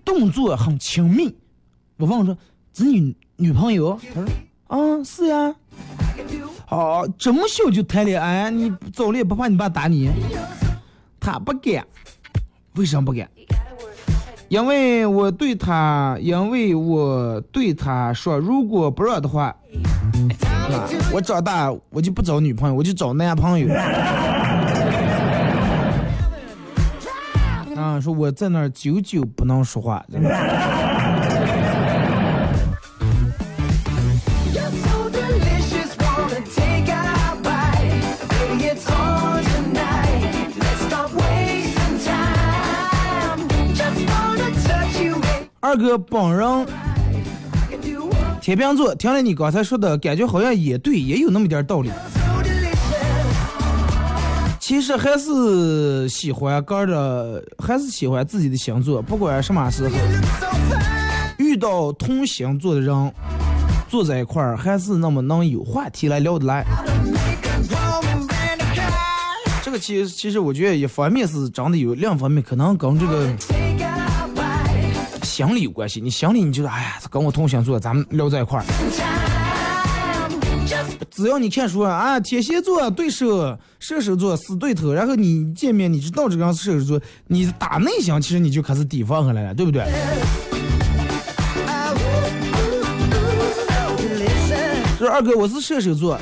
[0.05, 1.33] 动作很亲密。
[2.01, 2.35] 我问我说
[2.73, 4.29] ：“子女女朋友？”他说
[4.69, 5.55] ：“啊，是呀。”
[6.67, 10.11] 好，这么小就谈恋爱，你早恋不怕你爸打你？
[11.21, 11.85] 他不敢，
[12.77, 13.29] 为什么不敢？
[14.49, 19.55] 因为我对他，因为我对他说，如果不让的话，
[20.71, 23.69] 啊，我长大我就不找女朋友，我就找男朋友。
[27.77, 30.05] 啊，说我在那儿久久不能说话。
[45.71, 46.67] 二哥本人
[48.41, 51.89] 天秤座，听了你刚才说的感觉好像也对，也有那么点道理。
[54.59, 59.95] 其实还是喜欢个儿的，还是喜欢自己的星座，不管什么时候，
[61.39, 63.15] 遇到同星座的人，
[63.89, 66.67] 坐在一块儿，还是那么能有话题来聊得来。
[69.63, 73.29] 这个其实其实我觉得一方面是长得有，另一方面可能跟这个
[75.31, 76.01] 心理有关系。
[76.01, 78.65] 你心里你觉得，哎呀，跟我同星座，咱们聊在一块儿。
[81.11, 89.85] 只要你看书啊，天蝎座对手，射手座死对头，然后你见面你知道这个人是射手座，你打内向其实你就开始提防上来了，对不对？
[94.99, 96.19] 说二哥，我是射手座，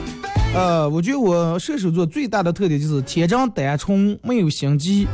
[0.55, 5.07] 呃，我觉得我射手座最大的特点就是天真单纯，没有心机，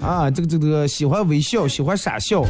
[0.00, 2.42] 啊，这个这个喜欢微笑，喜欢傻笑，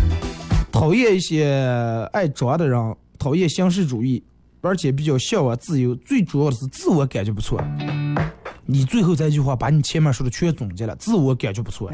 [0.78, 4.22] 讨厌一些爱装的人，讨厌形式主义，
[4.60, 7.60] 而且比较向往自由，最主要的是自我感觉不错。
[8.64, 11.90] 你最后这句话把你前面说的全总结了，自我感觉不错。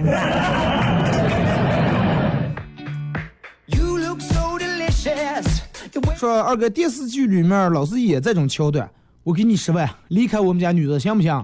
[6.15, 8.87] 说二哥电视剧里面老是演这种桥段，
[9.23, 11.43] 我给你十万，离开我们家女的，行不行？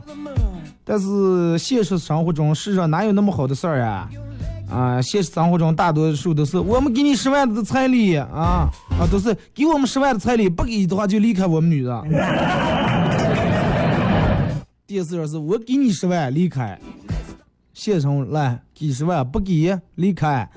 [0.84, 4.10] 但是现实生活中，世上哪有那么好的事儿呀？
[4.70, 12.02] 啊，现实生活中大多数都是我们给你十万的彩礼啊啊，都是给我们十万的彩礼，不给的话就离开我们女的。
[14.86, 16.78] 电视上是我给你十万离开，
[17.74, 20.48] 现实中来给十万不给离开。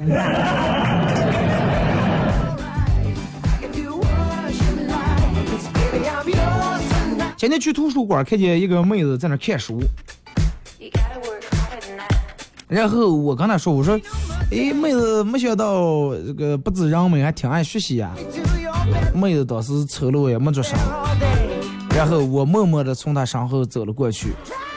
[7.36, 9.82] 前天去图书馆看见一个妹子在那看书，
[12.74, 13.94] 然后我跟她说：“我说，
[14.50, 18.12] 哎，妹子，没想到这个不知人们还挺爱学习呀。”
[19.14, 20.76] 妹子当时抽了我也没做声，
[21.96, 24.34] 然后我默默的从她身后走了过去。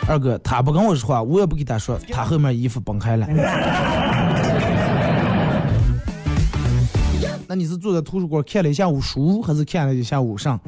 [0.07, 3.27] 二哥，她不跟我说话，我也不给她说，她后面衣服崩开了。
[7.49, 10.61] 那你是坐在图书馆看了一下午书，还是看了一下午上？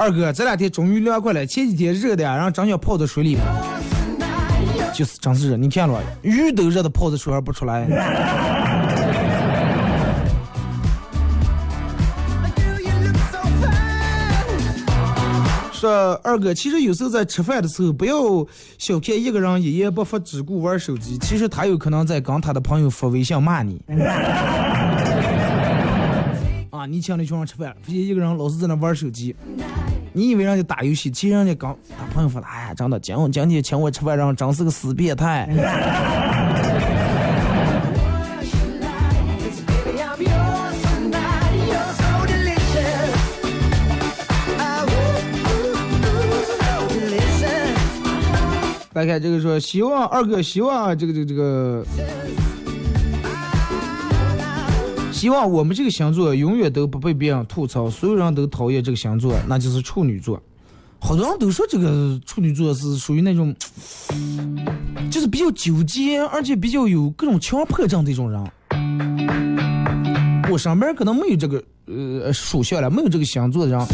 [0.00, 3.36] 二哥，这两天终于凉快了，前几天热的呀，然后真想泡在水里，
[4.94, 5.58] 就是真是热。
[5.58, 7.86] 你看了，鱼都热的泡在水上不出来。
[15.70, 18.16] 说二哥，其实有时候在吃饭的时候，不要
[18.78, 23.78] 小看一个人一言不发只顾玩手机，其实他有可能在跟他的朋友发微信骂你。
[26.70, 29.36] 啊，你请那群人吃饭，发现一个人老是在那玩手机，
[30.12, 35.48] 你以为人家打游戏，其实人家刚他朋友说，哎呀，真的，今今天请我吃饭，人真是个死变态。
[48.92, 51.86] 来看这个说，希望二哥，希望这个这个这个，
[55.20, 60.42] 希望我们这个星座永远都不被别人吐槽，所有人都讨厌这个星座，那就是处女座。
[60.98, 63.54] 好多人都说这个处女座是属于那种，
[65.12, 68.42] 就是比较纠结，而且比较有各种强迫症的一种人。
[70.50, 73.86] 我上边可能没有这个呃属相了，没有这个星座的人，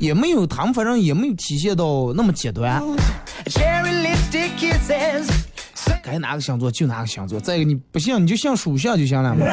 [0.00, 2.82] 也没有他们反正也没有体现到那么极端。
[6.02, 9.46] 该哪个星座就哪个星座，再一个你不信你就像属相就行了嘛。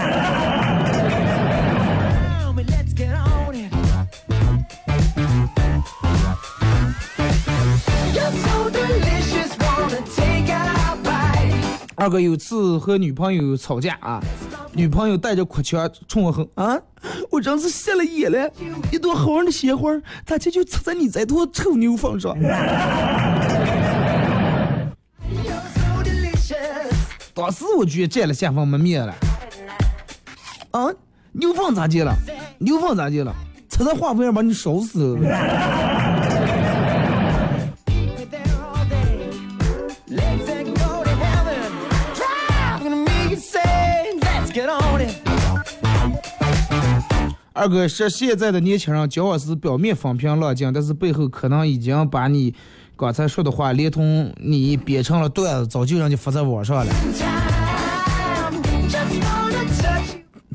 [11.99, 14.21] 二哥有次和女朋友吵架啊，
[14.71, 16.79] 女朋友带着哭腔冲我吼啊，
[17.29, 18.49] 我真是瞎了眼了，
[18.89, 19.91] 一朵好玩的鲜花，
[20.25, 22.33] 咋就就插在你这坨臭牛粪上？
[27.33, 29.13] 当时我觉得占了下风没面了。
[30.71, 30.87] 啊，
[31.33, 32.13] 牛粪咋接了？
[32.59, 33.35] 牛粪咋接了？
[33.69, 36.38] 插在花盆上把你烧死了。
[47.59, 52.55] 二哥是，现在的年轻人交往是表面风平浪静，但是背后可能已经把你
[52.95, 56.93] 刚才说的话连同你编成了段子，早就让你发在网上了。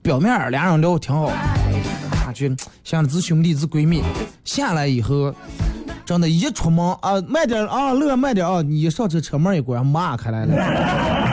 [0.03, 2.49] 表面俩人聊的挺好，啊，就
[2.83, 4.03] 像是兄弟是闺蜜，
[4.43, 5.31] 下来以后，
[6.07, 11.24] 真的，一出门啊，慢点啊，乐慢点啊，你一上车车门一关，骂开来了。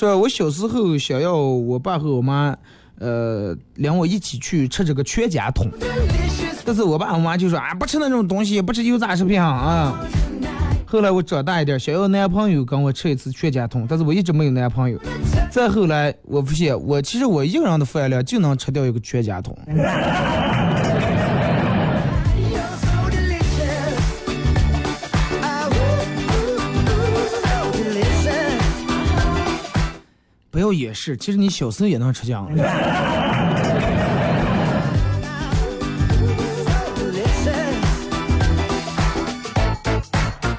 [0.00, 2.56] 说我小时候想要我爸和我妈，
[3.00, 5.68] 呃，领我一起去吃这个全家桶，
[6.64, 9.94] 但是我爸我妈就说啊，不吃那种东西，不吃油炸食品啊。
[10.86, 14.98] 后来我长大一点，想要男朋友跟我吃一次全家桶，但是我一直没有男朋友。
[15.50, 19.54] 再后来我发现，我其实我一个人的饭量就能吃掉一个全家桶。
[30.50, 32.50] 不要掩饰，其实你小时候也能吃姜。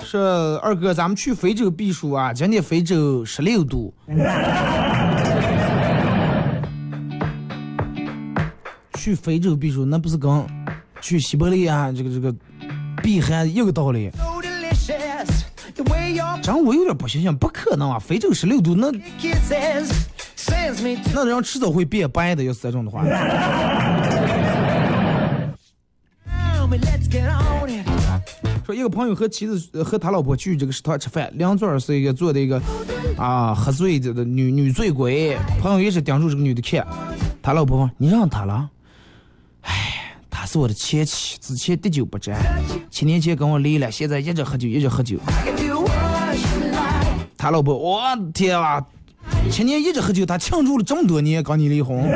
[0.01, 2.31] 说二哥，咱们去非洲避暑啊！
[2.31, 3.93] 今天非洲十六度。
[8.93, 10.45] 去非洲避暑，那不是跟
[11.01, 12.33] 去西伯利亚这个这个
[13.03, 14.09] 避寒一个道理？
[16.41, 17.99] 真我有点不相信，不可能啊！
[17.99, 18.91] 非洲十六度，那
[21.13, 23.03] 那人迟早会变白的，要是这种的话。
[28.65, 32.61] 说一个朋友和妻子呃和他老婆去这个食堂吃饭，两桌是一个坐的一个
[33.17, 36.87] 啊喝醉的的女女醉鬼，朋友一直盯住这个女的看，
[37.41, 38.69] 他老婆问你让他了，
[39.61, 42.35] 哎，她是我的前妻，之前滴酒不沾，
[42.89, 45.17] 七年前跟我离了，现在一直喝酒一直喝酒。
[47.41, 47.99] 他老婆，我
[48.35, 48.79] 天啊！
[49.49, 52.07] 前年一直喝酒，他庆祝了这么多年，跟你离婚。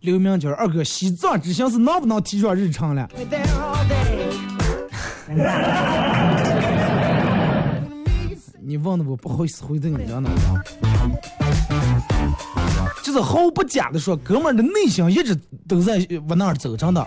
[0.00, 3.08] 刘明娟二哥，西藏之行是能不能提上日程了.
[8.60, 10.30] 你问的我不好意思回答你，知道吗？
[13.04, 17.06] 就是毫不假的说，哥们儿的内心一直都在往那儿走，真的。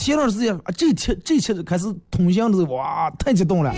[0.00, 3.70] 前段时间啊，这期这期开始通行的时候，哇，太激动了。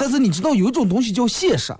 [0.00, 1.74] 但是你知道有一种东西叫现实，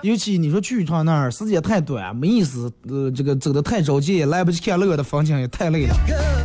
[0.00, 2.72] 尤其你说去一趟那儿，时间太短，没意思。
[2.88, 5.94] 呃，这个走的太着急，来不及看乐的风景，也太累了。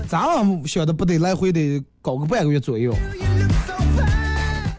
[0.06, 2.93] 咱们晓得不得来回得搞个半个月左右。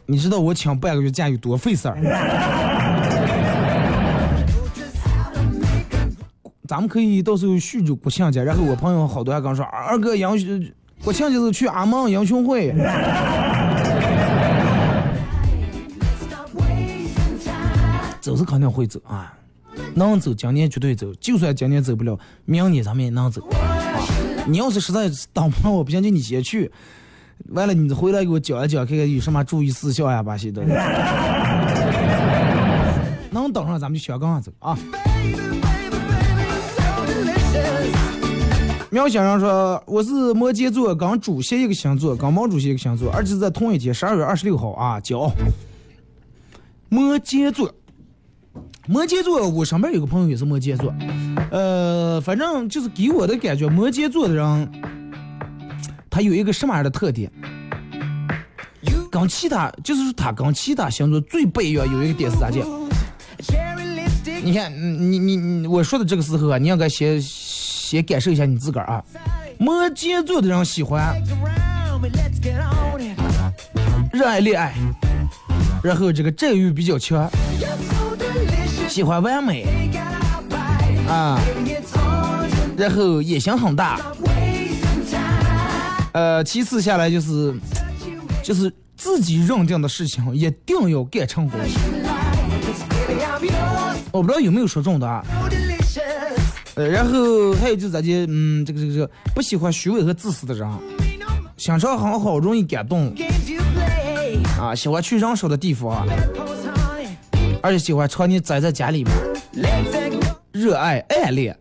[0.05, 1.97] 你知道我请半个月假有多费事儿？
[6.71, 10.64] 咱们可以到时候叙着国庆节，然后我朋友好多还跟我说，二哥杨雄
[11.03, 12.73] 国庆节是去阿蒙英雄会.
[18.21, 19.35] 走是肯定会走啊，
[19.97, 23.43] 能走今年绝对走，就算今年走不了，明年咱们也能走。
[23.51, 23.59] 啊，
[24.47, 26.71] 你要是实在等不上我不行，就你先去，
[27.49, 30.62] 完了你回来给我讲一讲，看看有什么注意事项呀，巴西的。
[33.33, 34.79] 能等上咱们就香港上走啊。
[38.93, 45.30] 苗先生说：“我是摩羯座，跟主席一个星座，跟毛主席一个星座，而且是在同一天，十二月二十六号啊，叫。
[46.88, 47.72] 摩羯座，
[48.88, 50.93] 摩羯座，我身边有个朋友也是摩羯座，
[51.53, 54.72] 呃，反正就是给我的感觉，摩羯座的人，
[56.11, 57.30] 他有一个什么样的特点？
[59.09, 62.61] 跟其他就是说他跟其他星座最不一样，有一个点是啥讲
[63.38, 64.41] ？Cherry lipstick.
[64.43, 67.22] 你看，你你你，我说的这个时候啊，你应该先
[67.91, 69.03] 先感受一下你自个儿啊。
[69.59, 71.12] 摩羯座的人喜欢
[74.12, 74.72] 热爱恋爱，
[75.82, 77.28] 然后这个占有欲比较强，
[78.88, 79.66] 喜欢完美
[81.09, 81.36] 啊，
[82.76, 83.99] 然后野心很大。
[86.12, 87.53] 呃，其次下来就是，
[88.41, 91.59] 就是自己认定的事情一定要干成功。
[94.12, 95.24] 我不知道有没有说中的啊。
[96.89, 103.12] 然后还有就是咱这嗯，这个这个这个不喜欢虚伪和自私的人，Me no more 心肠很好，容易感动
[104.59, 106.07] 啊，喜欢去人少的地方，
[107.62, 109.12] 而且喜欢常年宅在家里面。
[110.53, 111.57] 热爱暗恋，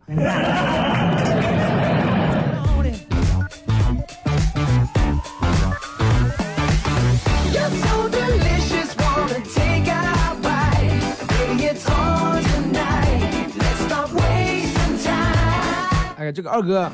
[16.31, 16.89] 这个二哥，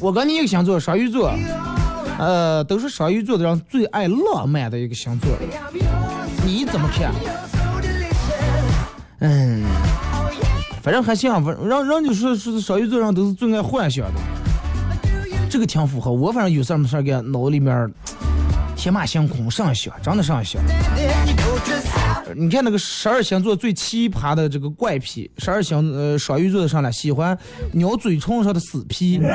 [0.00, 1.32] 我跟你一个星座，双鱼座，
[2.18, 5.30] 呃，都是双鱼座的人最爱浪漫的一个星座，
[6.44, 7.12] 你怎么看？
[9.20, 9.64] 嗯
[10.12, 10.30] ，Oh
[10.82, 14.20] 反正还行，反正人人家说说双鱼座人都是最爱幻想的，
[15.50, 16.30] 这个挺符合我。
[16.30, 17.92] 反正有事没事儿干，脑里面
[18.76, 20.62] 天马行空，上想，真的上想。
[22.36, 27.38] 你看那个十二星座最奇葩的这个怪癖，十二星呃双鱼座的上来喜欢
[27.74, 29.18] 咬嘴唇上的死皮，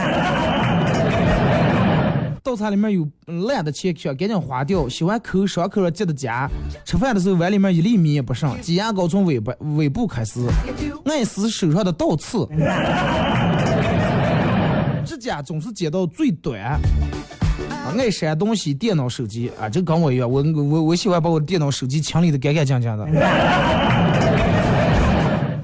[2.44, 3.08] 倒茶里面有
[3.48, 6.48] 烂的钱壳，赶紧花掉，喜欢抠伤口上结的痂，
[6.86, 10.46] 吃饭的时候碗里面一粒米也不剩，挤牙膏从尾巴尾部开始，
[11.06, 12.48] 爱死手上的倒刺，
[15.06, 16.80] 指甲总是剪到最短。
[18.00, 23.08] 爱删东西，电脑、手机啊，这跟我一样，我我我喜欢把我的电脑、手机清理的干干净净的。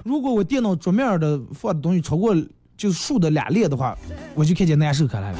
[0.03, 2.35] 如果我电脑桌面的放的东西超过
[2.75, 3.97] 就竖的俩列的话，
[4.35, 5.37] 我就看见难受开来了。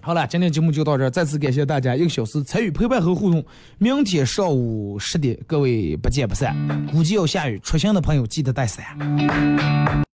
[0.00, 3.44] 好了，今天节目就到这儿，再次感谢大家一个小时参与陪伴和互动。
[3.78, 6.56] 明天上午十点，各位不见不散。
[6.90, 10.02] 估计要下雨，出行的朋友记得带伞。